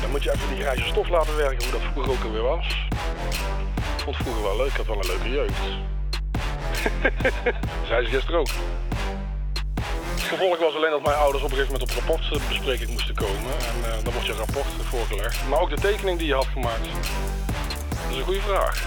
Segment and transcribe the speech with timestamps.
[0.00, 2.86] Dan moet je even die grijze stof laten werken, hoe dat vroeger ook alweer was.
[3.96, 5.60] Ik vond het vroeger wel leuk, ik had wel een leuke jeugd.
[7.88, 8.48] zei ze gisteren ook.
[10.14, 13.52] Het gevolg was alleen dat mijn ouders op een gegeven moment op rapportbespreking moesten komen.
[13.58, 15.48] En eh, dan wordt je rapport voorgelegd.
[15.48, 16.88] Maar ook de tekening die je had gemaakt.
[17.88, 18.84] Dat is een goede vraag.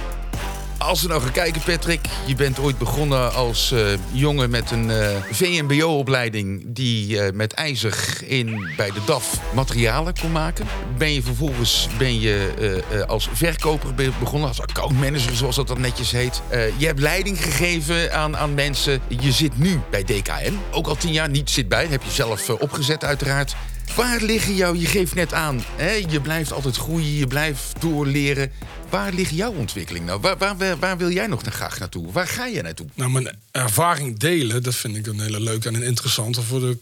[0.77, 2.05] Als we nou gaan kijken, Patrick.
[2.25, 3.81] Je bent ooit begonnen als eh,
[4.11, 6.63] jongen met een eh, VMBO-opleiding...
[6.67, 10.65] die eh, met ijzer in, bij de DAF materialen kon maken.
[10.97, 16.11] Ben je vervolgens ben je, als verkoper be- begonnen, als accountmanager, zoals dat dan netjes
[16.11, 16.41] heet.
[16.77, 19.01] Je hebt leiding gegeven aan, aan mensen.
[19.07, 20.57] Je zit nu bij DKN.
[20.71, 21.85] Ook al tien jaar, niet zit bij.
[21.89, 23.55] Heb je zelf opgezet uiteraard.
[23.95, 28.51] Waar liggen jouw, je geeft net aan, hè, je blijft altijd groeien, je blijft doorleren.
[28.89, 30.19] Waar ligt jouw ontwikkeling nou?
[30.21, 32.11] Waar, waar, waar wil jij nog naar graag naartoe?
[32.11, 32.87] Waar ga je naartoe?
[32.93, 36.77] Nou, mijn ervaring delen, dat vind ik een hele leuke en een interessante voor de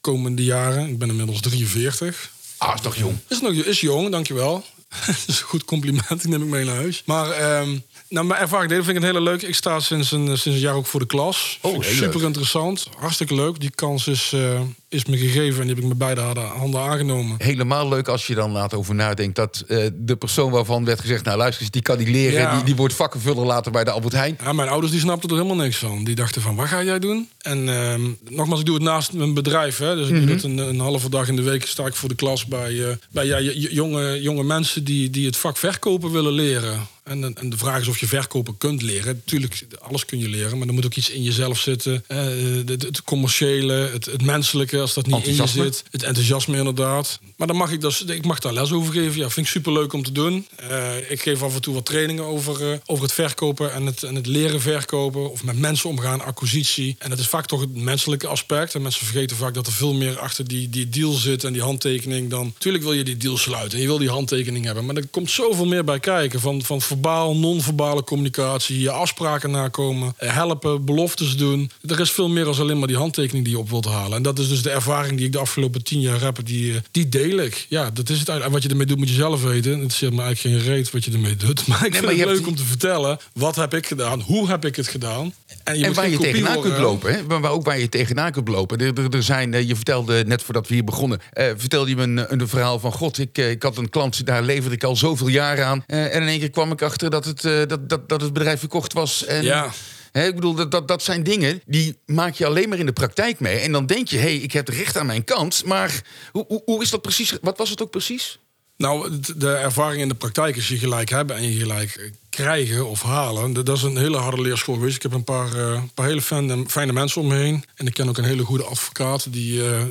[0.00, 0.88] komende jaren.
[0.88, 2.30] Ik ben inmiddels 43.
[2.56, 3.18] Ah, is toch jong?
[3.28, 4.64] Is nog is jong, dankjewel.
[5.06, 7.02] dat is een goed compliment, die neem ik mee naar huis.
[7.06, 7.78] Maar ehm,
[8.08, 9.42] nou, mijn ervaring delen vind ik een hele leuk.
[9.42, 11.58] Ik sta sinds een, sinds een jaar ook voor de klas.
[11.60, 12.26] Oh, super leuk.
[12.26, 12.86] interessant.
[12.98, 13.60] Hartstikke leuk.
[13.60, 14.60] Die kans is, eh,
[14.90, 17.34] is me gegeven en die heb ik met beide handen- aangenomen.
[17.38, 21.24] Helemaal leuk als je dan laat over nadenkt dat eh, de persoon waarvan werd gezegd...
[21.24, 22.54] nou luister eens, die kan niet leren, Ja.
[22.54, 24.38] die, die wordt vakkenvuller later bij de Albert Heijn.
[24.42, 26.04] Ja, mijn ouders die snapten er helemaal niks van.
[26.04, 27.28] Die dachten van, wat ga jij doen?
[27.38, 29.78] En ehm, nogmaals, ik doe het naast mijn bedrijf.
[29.78, 29.94] Hè.
[29.96, 31.66] Dus ik doe het een, een halve dag in de week.
[31.66, 35.36] Sta ik voor de klas bij, eh, bij ja, jonge, jonge mensen die, die het
[35.36, 36.86] vak verkopen willen leren.
[37.10, 39.14] En, en de vraag is of je verkopen kunt leren.
[39.14, 40.58] Natuurlijk, alles kun je leren.
[40.58, 42.04] Maar er moet ook iets in jezelf zitten.
[42.06, 42.24] Eh,
[42.66, 45.84] het, het commerciële, het, het menselijke, als dat niet in je zit.
[45.90, 47.20] Het enthousiasme inderdaad.
[47.36, 49.16] Maar dan mag ik, dus, ik mag daar les over geven.
[49.16, 50.46] Ja, vind ik superleuk om te doen.
[50.56, 54.02] Eh, ik geef af en toe wat trainingen over, eh, over het verkopen en het,
[54.02, 55.30] en het leren verkopen.
[55.30, 56.96] Of met mensen omgaan, acquisitie.
[56.98, 58.74] En dat is vaak toch het menselijke aspect.
[58.74, 61.62] En mensen vergeten vaak dat er veel meer achter die, die deal zit en die
[61.62, 62.54] handtekening dan...
[62.58, 64.84] Tuurlijk wil je die deal sluiten en je wil die handtekening hebben.
[64.84, 66.40] Maar er komt zoveel meer bij kijken.
[66.40, 71.70] Van, van verbaal, non-verbale communicatie, je afspraken nakomen, eh, helpen, beloftes doen.
[71.86, 74.16] Er is veel meer dan alleen maar die handtekening die je op wilt halen.
[74.16, 76.38] En dat is dus de ervaring die ik de afgelopen tien jaar heb.
[76.44, 77.66] Die, eh, die deel ik.
[77.68, 78.28] Ja, dat is het.
[78.28, 79.80] En wat je ermee doet moet je zelf weten.
[79.80, 81.66] Het zit me eigenlijk geen reet wat je ermee doet.
[81.70, 83.18] Maar ik vind maar je het hebt leuk om te vertellen.
[83.32, 84.20] Wat heb ik gedaan?
[84.20, 85.32] Hoe heb ik het gedaan?
[85.64, 87.38] En, je en waar je tegenaan worden, kunt lopen, hè?
[87.38, 88.78] Maar, ook waar je tegenaan kunt lopen.
[88.78, 91.96] Er, er, er zijn, eh, je vertelde net voordat we hier begonnen, eh, vertelde je
[91.96, 93.18] me een, een verhaal van God.
[93.18, 95.84] Ik, eh, ik had een klant, daar leverde ik al zoveel jaren aan.
[95.86, 98.58] Eh, en in één keer kwam ik dat het, eh, dat, dat, dat het bedrijf
[98.58, 99.24] verkocht was.
[99.24, 99.70] En, Ja.
[100.12, 102.92] Hè, ik bedoel, dat, dat, dat zijn dingen die maak je alleen maar in de
[102.92, 103.58] praktijk mee.
[103.58, 105.64] En dan denk je, hé, hey, ik heb recht aan mijn kant.
[105.64, 106.02] Maar
[106.32, 107.32] hoe, hoe, hoe is dat precies?
[107.40, 108.38] Wat was het ook precies?
[108.76, 113.02] Nou, de ervaring in de praktijk is je gelijk hebben en je gelijk krijgen of
[113.02, 113.52] halen.
[113.52, 114.96] Dat is een hele harde leerschool geweest.
[114.96, 116.22] Ik heb een paar, eh, paar hele
[116.66, 117.64] fijne, mensen om me heen.
[117.74, 119.82] En ik ken ook een hele goede advocaat, die eh,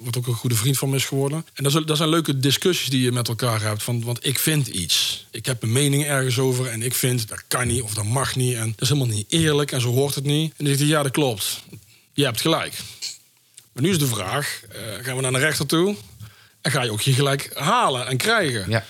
[0.00, 1.46] wat ook een goede vriend van me is geworden.
[1.54, 3.82] En dat, zijn leuke discussies die je met elkaar hebt.
[3.82, 5.26] Van, want ik vind iets.
[5.30, 8.36] Ik heb een mening ergens over en ik vind dat kan niet of dat mag
[8.36, 8.54] niet.
[8.54, 10.52] En dat is helemaal niet eerlijk en zo hoort het niet.
[10.56, 11.62] En dan zegt ja, dat klopt.
[12.12, 12.74] Je hebt gelijk.
[13.72, 15.96] Maar nu is de vraag, eh, gaan we naar de rechter toe?
[16.60, 18.70] En ga je ook je gelijk halen en krijgen?
[18.70, 18.84] Ja.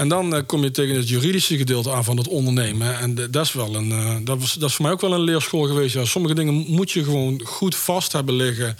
[0.00, 2.98] En dan eh, kom je tegen het juridische gedeelte aan van het ondernemen.
[2.98, 3.90] En dat is wel een.
[3.92, 5.94] eh, dat, was, dat is voor mij ook wel een leerschool geweest.
[5.94, 8.76] Ja, sommige dingen moet je gewoon goed vast hebben liggen.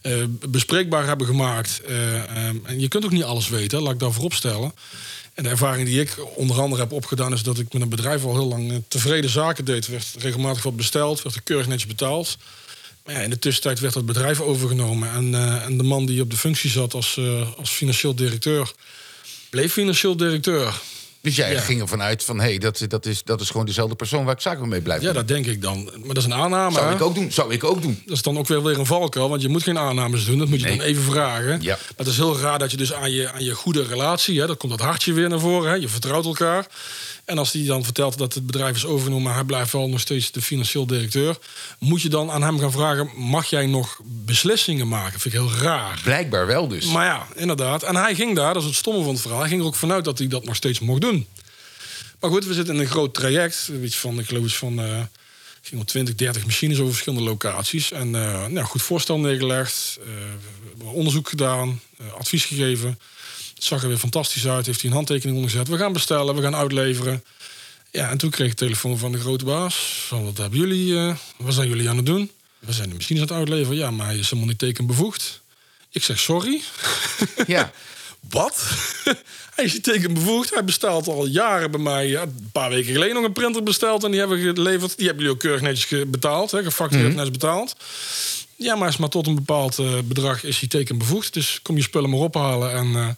[0.00, 0.12] eh,
[0.48, 1.80] bespreekbaar hebben gemaakt.
[1.86, 4.72] eh, ehm, en je kunt ook niet alles weten, laat ik daar voorop stellen.
[5.34, 8.24] En de ervaring die ik onder andere heb opgedaan, is dat ik met een bedrijf
[8.24, 9.84] al heel lang tevreden zaken deed.
[9.86, 12.38] Er werd regelmatig wat besteld, werd er keurig netjes betaald.
[13.04, 15.10] Maar ja, in de tussentijd werd het bedrijf overgenomen.
[15.12, 17.20] En, en de man die op de functie zat als,
[17.56, 18.72] als financieel directeur,
[19.54, 20.80] bleef financieel directeur.
[21.20, 21.60] Dus jij Ja.
[21.60, 24.34] ging ervan uit van, hé, hey, dat, dat, is, dat is gewoon dezelfde persoon waar
[24.34, 25.14] ik zaken mee blijf Ja, doen.
[25.14, 25.84] dat denk ik dan.
[25.84, 26.74] Maar dat is een aanname.
[26.74, 26.94] Zou hè?
[26.94, 28.02] ik ook doen, zou ik ook doen.
[28.06, 30.38] Dat is dan ook weer weer een valkuil, want je moet geen aannames doen.
[30.38, 30.76] Dat moet je Nee.
[30.76, 31.62] dan even vragen.
[31.62, 31.74] Ja.
[31.74, 34.40] Maar het is heel raar dat je dus aan je, aan je goede relatie...
[34.40, 36.66] Hè, dat komt dat hartje weer naar voren, hè, je vertrouwt elkaar.
[37.24, 39.24] En als die dan vertelt dat het bedrijf is overgenomen...
[39.24, 41.38] maar hij blijft wel nog steeds de financieel directeur...
[41.78, 43.10] moet je dan aan hem gaan vragen...
[43.16, 45.20] mag jij nog beslissingen maken?
[45.20, 46.00] vind ik heel raar.
[46.02, 46.86] Blijkbaar wel dus.
[46.86, 47.82] Maar ja, inderdaad.
[47.82, 49.40] En hij ging daar, dat is het stomme van het verhaal...
[49.40, 51.26] hij ging er ook vanuit dat hij dat nog steeds mocht doen.
[52.20, 53.68] Maar goed, we zitten in een groot traject.
[53.72, 54.80] Beetje van, ik geloof van...
[55.62, 57.92] ging om 20, 30 machines over verschillende locaties.
[57.92, 62.98] En eh, nou, goed voorstel neergelegd, eh, onderzoek gedaan, eh, advies gegeven.
[63.64, 65.68] Het zag er weer fantastisch uit, heeft hij een handtekening ondergezet.
[65.68, 67.24] We gaan bestellen, we gaan uitleveren.
[67.90, 69.74] Ja, en toen kreeg ik telefoon van de grote baas.
[70.06, 72.30] Van, wat hebben jullie, eh, wat zijn jullie aan het doen?
[72.58, 73.78] We zijn de machines aan het uitleveren.
[73.78, 75.40] Ja, maar hij is helemaal niet tekenbevoegd.
[75.90, 76.62] Ik zeg sorry.
[77.46, 77.72] Ja.
[78.30, 78.64] Wat?
[79.54, 80.50] hij is niet tekenbevoegd.
[80.50, 82.08] Hij bestelt al jaren bij mij.
[82.08, 84.04] Ja, een paar weken geleden nog een printer besteld.
[84.04, 84.96] En die hebben we geleverd.
[84.96, 86.50] Die hebben jullie ook keurig netjes betaald.
[86.50, 87.76] Hè, gefactureerd netjes betaald.
[88.56, 91.34] Ja, maar is maar tot een bepaald eh, bedrag is hij tekenbevoegd.
[91.34, 92.72] Dus kom je spullen maar ophalen.
[92.72, 93.08] En eh,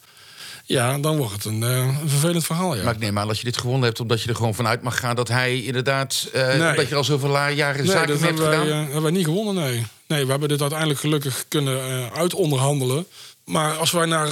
[0.67, 2.75] Ja, dan wordt het een, uh, een vervelend verhaal.
[2.75, 2.83] Ja.
[2.83, 4.99] Maar ik neem aan als je dit gewonnen hebt, omdat je er gewoon vanuit mag
[4.99, 6.29] gaan dat hij inderdaad.
[6.35, 6.75] Uh, nee.
[6.75, 8.67] Dat je al zoveel jaren nee, zaken dat hebt hebben gedaan.
[8.67, 9.85] Wij, uh, hebben wij niet gewonnen, nee.
[10.07, 13.07] Nee, we hebben dit uiteindelijk gelukkig kunnen uitonderhandelen.
[13.43, 14.29] Maar als wij naar,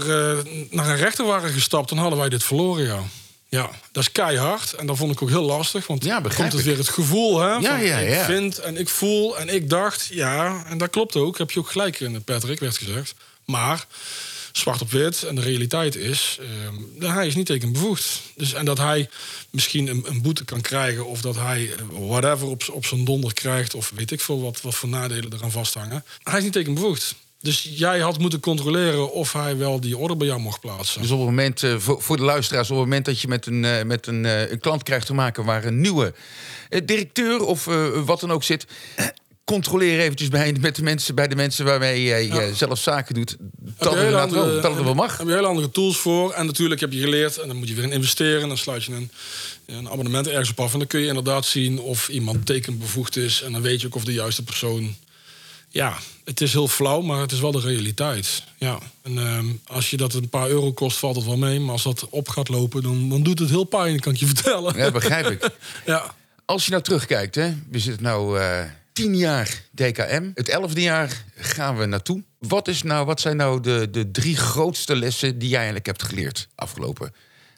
[0.69, 2.99] naar een rechter waren gestapt, dan hadden wij dit verloren, ja.
[3.49, 4.73] Ja, dat is keihard.
[4.73, 5.87] En dat vond ik ook heel lastig.
[5.87, 7.47] Want ja, komt het weer het gevoel, hè?
[7.47, 7.97] Ja, ja, ja.
[7.97, 11.37] Ik vind en ik voel en ik dacht, ja, en dat klopt ook.
[11.37, 13.13] Heb je ook gelijk in, Patrick, werd gezegd.
[13.45, 13.85] Maar
[14.57, 15.23] zwart op wit.
[15.23, 16.47] En de realiteit is, uh,
[16.99, 18.21] dat hij is niet tekenbevoegd.
[18.35, 19.09] Dus, en dat hij
[19.49, 21.05] misschien een, een, boete kan krijgen...
[21.05, 23.73] of dat hij eh, whatever op, op zijn donder krijgt...
[23.73, 26.03] of weet ik veel wat, wat voor nadelen eraan vasthangen.
[26.23, 27.15] Hij is niet tekenbevoegd.
[27.39, 31.01] Dus jij had moeten controleren of hij wel die order bij jou mocht plaatsen.
[31.01, 33.63] Dus op het moment, uh, voor, de luisteraars, op het moment dat je met een,
[33.63, 36.13] uh, met een, een klant krijgt te maken waar een nieuwe
[36.85, 37.65] directeur of
[38.05, 38.65] wat dan ook zit,
[39.45, 42.53] controleer eventjes bij, met de mensen, bij de mensen waarmee jij ja.
[42.53, 43.35] zelf zaken doet.
[43.77, 45.17] Dat, andere, wel, dat het wel mag.
[45.17, 46.31] Heb je hele andere tools voor.
[46.31, 47.37] En natuurlijk heb je geleerd.
[47.37, 48.47] En dan moet je weer in investeren.
[48.47, 49.11] Dan sluit je een,
[49.65, 50.73] een abonnement ergens op af.
[50.73, 53.41] En dan kun je inderdaad zien of iemand tekenbevoegd is.
[53.41, 54.95] En dan weet je ook of de juiste persoon.
[55.69, 58.43] Ja, het is heel flauw, maar het is wel de realiteit.
[58.57, 58.79] Ja.
[59.01, 61.59] En um, als je dat een paar euro kost, valt het wel mee.
[61.59, 64.25] Maar als dat op gaat lopen, dan, dan doet het heel pijn, kan ik je
[64.25, 64.77] vertellen.
[64.77, 65.49] Ja, begrijp ik.
[65.85, 66.15] ja.
[66.45, 68.61] Als je nou terugkijkt, hè, we zitten nou uh,
[68.95, 70.31] tien jaar DKM.
[70.33, 72.23] Het elfde jaar gaan we naartoe.
[72.39, 76.03] Wat, is nou, wat zijn nou de, de drie grootste lessen die jij eigenlijk hebt
[76.03, 77.13] geleerd afgelopen,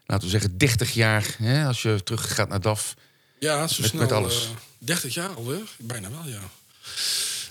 [0.05, 2.93] laten we zeggen, 30 jaar, hè, als je terug gaat naar DAF?
[3.39, 4.01] Ja, zo met, snel.
[4.01, 4.43] met alles.
[4.43, 5.61] Uh, 30 jaar alweer?
[5.77, 6.41] Bijna wel, ja.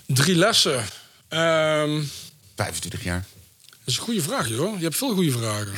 [0.05, 0.85] Drie lessen.
[1.29, 2.09] Um,
[2.55, 3.25] 25 jaar.
[3.69, 4.77] Dat is een goede vraag, joh.
[4.77, 5.73] Je hebt veel goede vragen.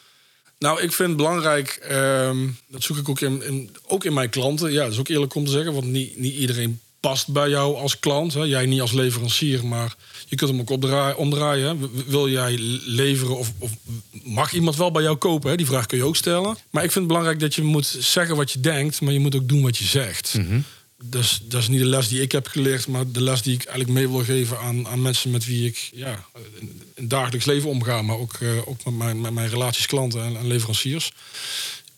[0.58, 4.30] nou, ik vind het belangrijk, um, dat zoek ik ook in, in, ook in mijn
[4.30, 4.72] klanten.
[4.72, 7.76] Ja, dat is ook eerlijk om te zeggen, want niet, niet iedereen past bij jou
[7.76, 8.34] als klant.
[8.34, 8.42] Hè.
[8.42, 11.66] Jij niet als leverancier, maar je kunt hem ook opdraaien, omdraaien.
[11.68, 11.88] Hè.
[12.06, 13.70] Wil jij leveren of, of,
[14.22, 15.50] mag iemand wel bij jou kopen?
[15.50, 15.56] Hè?
[15.56, 16.56] Die vraag kun je ook stellen.
[16.70, 19.34] Maar ik vind het belangrijk dat je moet zeggen wat je denkt, maar je moet
[19.34, 20.34] ook doen wat je zegt.
[20.34, 20.64] Mm -hmm.
[21.02, 23.64] Dus dat is niet de les die ik heb geleerd, maar de les die ik
[23.64, 26.24] eigenlijk mee wil geven aan, aan mensen met wie ik ja,
[26.58, 30.24] in het dagelijks leven omga, maar ook, uh, ook met, mijn, met mijn relaties, klanten
[30.24, 31.12] en, en, leveranciers.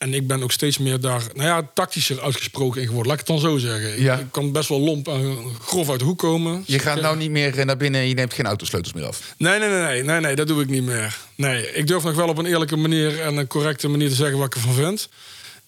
[0.02, 3.12] En ik ben ook steeds meer daar, nou ja, tactischer uitgesproken in geworden.
[3.12, 4.02] Laat ik het dan zo zeggen.
[4.02, 4.18] Ja.
[4.18, 6.62] Ik, kan best wel lomp en grof uit de hoek komen.
[6.66, 9.34] Je gaat nou niet meer naar binnen en je neemt geen autosleutels meer af.
[9.36, 11.18] Nee, nee, nee, nee, nee, nee, dat doe ik niet meer.
[11.34, 14.38] Nee, ik durf nog wel op een eerlijke manier en een correcte manier te zeggen
[14.38, 15.08] wat ik ervan vind.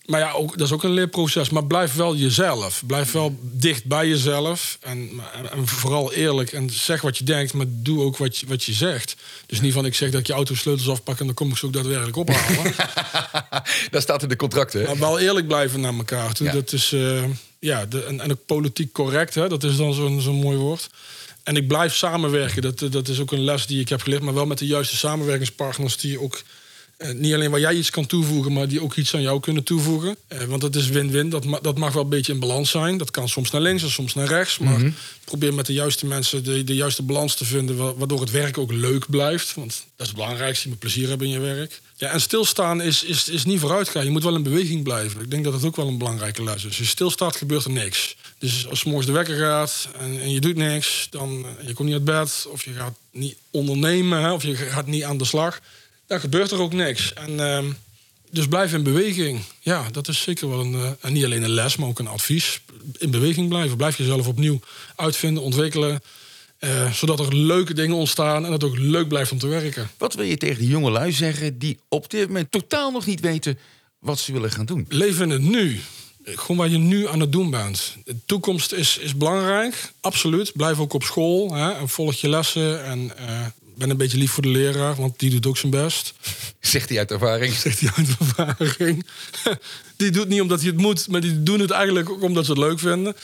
[0.04, 1.50] Maar ja, ook, dat is ook een leerproces.
[1.50, 2.82] Maar blijf wel jezelf.
[2.86, 4.78] Blijf wel dicht bij jezelf.
[4.80, 5.10] En,
[5.52, 6.52] en, vooral eerlijk.
[6.52, 9.16] En zeg wat je denkt, maar doe ook wat je, wat je zegt.
[9.46, 11.66] Dus niet van ik zeg dat ik je autosleutels afpak en dan kom ik ze
[11.66, 12.74] ook daadwerkelijk ophalen.
[13.90, 14.84] dat staat in de contracten.
[14.84, 16.46] Maar wel eerlijk blijven naar elkaar toe.
[16.46, 16.52] Ja.
[16.52, 17.24] Dat is, uh,
[17.58, 19.34] ja, de, en, en ook politiek correct.
[19.34, 19.48] Hè?
[19.48, 20.90] Dat is dan zo'n zo'n mooi woord.
[21.42, 22.62] En ik blijf samenwerken.
[22.62, 24.22] Dat, dat is ook een les die ik heb geleerd.
[24.22, 26.42] Maar wel met de juiste samenwerkingspartners die ook
[27.14, 30.16] niet alleen waar jij iets kan toevoegen, maar die ook iets aan jou kunnen toevoegen.
[30.32, 31.28] Uh, want dat is win-win.
[31.30, 32.96] Dat, ma dat mag wel een beetje in balans zijn.
[32.98, 34.58] Dat kan soms naar links en soms naar rechts.
[34.58, 34.90] Maar Mhm.
[35.24, 37.76] probeer met de juiste mensen de, de juiste balans te vinden.
[37.76, 39.54] wa- Waardoor het werk ook leuk blijft.
[39.54, 40.62] Want dat is het belangrijkste.
[40.64, 41.80] Je moet plezier hebben in je werk.
[41.96, 44.04] Ja, en stilstaan is, is, is niet vooruitgaan.
[44.04, 45.20] Je moet wel in beweging blijven.
[45.20, 46.64] Ik denk dat dat ook wel een belangrijke les is.
[46.64, 48.16] Als je stilstaat, gebeurt er niks.
[48.38, 51.88] Dus als morgens de wekker gaat en, en je doet niks, dan eh, je komt
[51.88, 55.24] niet uit bed of je gaat niet ondernemen hè, of je gaat niet aan de
[55.24, 55.60] slag,
[56.06, 57.12] dan gebeurt er ook niks.
[57.12, 57.66] En, ehm,
[58.30, 59.40] dus blijf in beweging.
[59.60, 62.06] Ja, dat is zeker wel een, eh, en niet alleen een les, maar ook een
[62.06, 62.60] advies.
[62.98, 63.76] In beweging blijven.
[63.76, 64.60] Blijf jezelf opnieuw
[64.96, 66.00] uitvinden, ontwikkelen.
[66.58, 69.90] eh, zodat er leuke dingen ontstaan en het ook leuk blijft om te werken.
[69.98, 73.20] Wat wil je tegen die jonge lui zeggen die op dit moment totaal nog niet
[73.20, 73.58] weten
[73.98, 74.86] wat ze willen gaan doen?
[74.88, 75.80] Leven in het nu.
[76.24, 77.96] Gewoon wat je nu aan het doen bent.
[78.04, 80.52] De toekomst is, is belangrijk, absoluut.
[80.52, 82.84] Blijf ook op school hè, en volg je lessen.
[82.84, 86.14] En eh, ben een beetje lief voor de leraar, want die doet ook zijn best.
[86.60, 87.54] Zegt hij uit ervaring.
[87.54, 89.06] Zegt hij uit ervaring.
[89.96, 92.50] Die doet niet omdat hij het moet, maar die doen het eigenlijk ook omdat ze
[92.50, 93.16] het leuk vinden.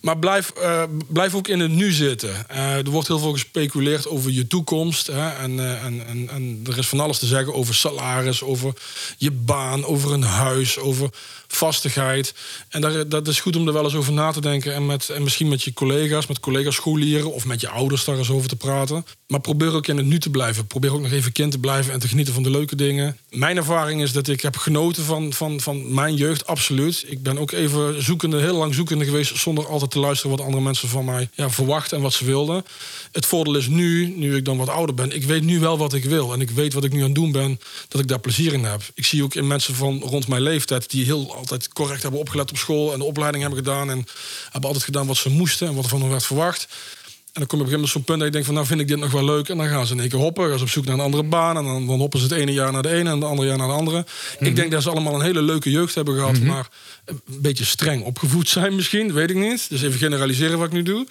[0.00, 2.48] Maar blijf, eh, blijf ook in het nu zitten.
[2.48, 5.06] Eh, er wordt heel veel gespeculeerd over je toekomst.
[5.06, 8.72] Hè, en, eh, en, en, en er is van alles te zeggen over salaris, over
[9.16, 11.10] je baan, over een huis, over
[11.48, 12.34] vastigheid.
[12.68, 14.74] En dat is goed om er wel eens over na te denken.
[14.74, 18.18] En, met, en misschien met je collega's, met collega's scholieren of met je ouders daar
[18.18, 19.06] eens over te praten.
[19.26, 20.66] Maar probeer ook in het nu te blijven.
[20.66, 23.18] Probeer ook nog even kind te blijven en te genieten van de leuke dingen.
[23.30, 27.04] Mijn ervaring is dat ik heb genoten van, van, van mijn jeugd, absoluut.
[27.06, 29.36] Ik ben ook even zoekende, heel lang zoekende geweest...
[29.36, 32.64] zonder altijd te luisteren wat andere mensen van mij ja, verwachten en wat ze wilden.
[33.12, 35.14] Het voordeel is nu, nu ik dan wat ouder ben...
[35.14, 37.14] ik weet nu wel wat ik wil en ik weet wat ik nu aan het
[37.14, 37.60] doen ben...
[37.88, 38.82] dat ik daar plezier in heb.
[38.94, 40.90] Ik zie ook in mensen van rond mijn leeftijd...
[40.90, 42.92] die heel altijd correct hebben opgelet op school...
[42.92, 43.90] en de opleiding hebben gedaan...
[43.90, 44.06] en
[44.42, 46.68] hebben altijd gedaan wat ze moesten en wat er van hen werd verwacht...
[47.42, 48.80] dan kom je op een gegeven moment zo'n punt dat je denkt van nou vind
[48.80, 49.48] ik dit nog wel leuk.
[49.48, 51.22] En dan gaan ze in één keer hoppen, gaan ze op zoek naar een andere
[51.22, 51.56] baan.
[51.56, 53.58] En dan, dan hoppen ze het ene jaar naar de ene en het andere jaar
[53.58, 54.04] naar de andere.
[54.38, 56.40] Ik denk dat ze allemaal een hele leuke jeugd hebben gehad.
[56.40, 56.68] Maar
[57.04, 59.68] een beetje streng opgevoed zijn misschien, weet ik niet.
[59.68, 61.06] Dus even generaliseren wat ik nu doe.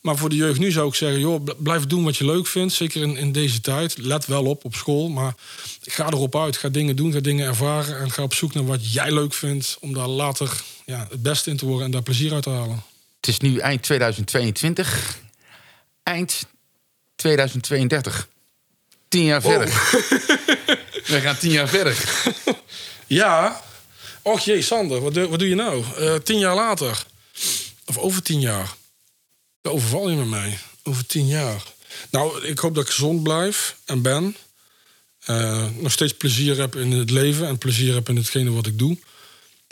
[0.00, 2.46] Maar voor de jeugd nu zou ik zeggen, joh, bl- blijf doen wat je leuk
[2.46, 2.72] vindt.
[2.72, 3.98] Zeker in, in deze tijd.
[3.98, 5.08] Let wel op op school.
[5.08, 5.34] Maar
[5.82, 6.56] ga erop uit.
[6.56, 7.98] Ga dingen doen, ga dingen ervaren.
[7.98, 9.76] En ga op zoek naar wat jij leuk vindt.
[9.80, 12.82] Om daar later ja, het beste in te worden en daar plezier uit te halen.
[13.20, 15.18] Het is nu eind 2022.
[16.04, 16.46] Eind
[17.16, 18.28] 2032.
[19.08, 19.68] Tien jaar verder.
[21.12, 21.96] We gaan tien jaar verder.
[23.06, 23.62] Ja.
[24.22, 25.84] Och jee, Sander, wat doe, wat doe je nou?
[25.98, 27.04] Eh, tien jaar later.
[27.84, 28.74] Of over tien jaar.
[29.60, 30.58] Daar overval je met mij.
[30.82, 31.62] Over tien jaar.
[32.10, 34.36] Nou, ik hoop dat ik gezond blijf en ben.
[35.24, 38.78] Eh, nog steeds plezier heb in het leven en plezier heb in hetgene wat ik
[38.78, 38.98] doe.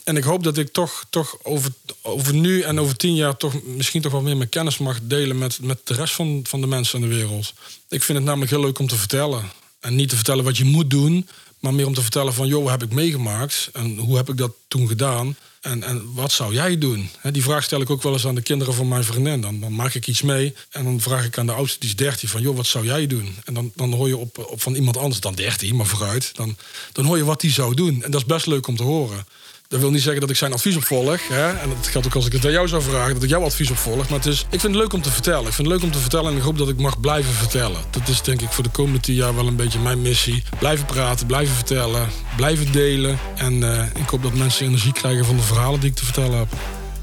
[0.05, 1.71] En ik hoop dat ik toch, toch over,
[2.03, 5.39] over nu en over tien jaar toch misschien toch wel meer mijn kennis mag delen
[5.39, 7.53] met, met de rest van, van de mensen in de wereld.
[7.89, 9.51] Ik vind het namelijk heel leuk om te vertellen.
[9.81, 11.29] En niet te vertellen wat je moet doen,
[11.59, 13.71] maar meer om te vertellen van, joh, wat heb ik meegemaakt?
[13.73, 15.37] En hoe heb ik dat toen gedaan?
[15.61, 17.11] En, en wat zou jij doen?
[17.33, 19.41] Die vraag stel ik ook wel eens aan de kinderen van mijn vriendin.
[19.41, 21.97] Dan, dan maak ik iets mee en dan vraag ik aan de oudste, die is
[21.97, 23.37] 13, van, joh, wat zou jij doen?
[23.45, 26.31] En dan, dan hoor je op, op van iemand anders, dan 13, maar vooruit.
[26.35, 26.57] Dan,
[26.93, 28.03] dan hoor je wat die zou doen.
[28.03, 29.27] En dat is best leuk om te horen.
[29.73, 31.29] Dat wil niet zeggen dat ik zijn advies opvolg.
[31.29, 31.49] Hè?
[31.49, 33.71] En dat geldt ook als ik het aan jou zou vragen, dat ik jouw advies
[33.71, 34.09] opvolg.
[34.09, 35.47] Maar het is, ik vind het leuk om te vertellen.
[35.47, 37.81] Ik vind het leuk om te vertellen en ik hoop dat ik mag blijven vertellen.
[37.91, 40.43] Dat is denk ik voor de komende tien jaar wel een beetje mijn missie.
[40.59, 43.19] Blijven praten, blijven vertellen, blijven delen.
[43.37, 46.38] En eh, ik hoop dat mensen energie krijgen van de verhalen die ik te vertellen
[46.38, 46.49] heb.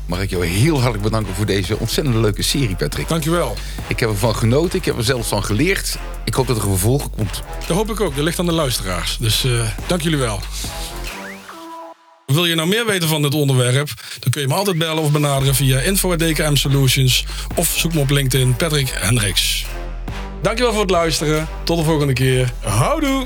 [0.06, 3.08] Mag ik jou heel hartelijk bedanken voor deze ontzettend leuke serie, Patrick.
[3.08, 3.56] Dankjewel.
[3.88, 5.98] Ik heb ervan genoten, ik heb er zelfs van geleerd.
[6.26, 7.42] Ik hoop dat er een vervolg komt.
[7.68, 8.16] Dat hoop ik ook.
[8.16, 9.18] Dat ligt aan de luisteraars.
[9.20, 10.40] Dus eh, dank jullie wel.
[12.40, 13.90] Wil je nou meer weten van dit onderwerp?
[14.20, 18.10] Dan kun je me altijd bellen of benaderen via info.dkm Solutions of zoek me op
[18.10, 19.66] LinkedIn Patrick Hendricks.
[20.42, 21.48] Dankjewel voor het luisteren.
[21.64, 22.52] Tot de volgende keer.
[22.60, 23.26] Houdoe!